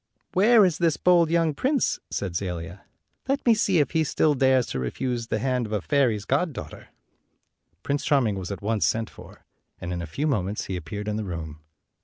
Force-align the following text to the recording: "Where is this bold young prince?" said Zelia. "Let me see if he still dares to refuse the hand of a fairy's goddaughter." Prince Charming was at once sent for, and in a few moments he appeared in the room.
"Where 0.33 0.65
is 0.65 0.79
this 0.79 0.97
bold 0.97 1.29
young 1.29 1.53
prince?" 1.53 1.99
said 2.09 2.35
Zelia. 2.35 2.85
"Let 3.27 3.45
me 3.45 3.53
see 3.53 3.77
if 3.77 3.91
he 3.91 4.03
still 4.03 4.33
dares 4.33 4.65
to 4.73 4.79
refuse 4.79 5.27
the 5.27 5.37
hand 5.37 5.67
of 5.67 5.71
a 5.71 5.79
fairy's 5.79 6.25
goddaughter." 6.25 6.87
Prince 7.83 8.03
Charming 8.03 8.39
was 8.39 8.49
at 8.51 8.63
once 8.63 8.87
sent 8.87 9.11
for, 9.11 9.45
and 9.79 9.93
in 9.93 10.01
a 10.01 10.07
few 10.07 10.25
moments 10.25 10.65
he 10.65 10.75
appeared 10.75 11.07
in 11.07 11.17
the 11.17 11.23
room. 11.23 11.59